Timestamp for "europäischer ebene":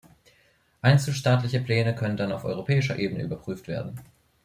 2.43-3.21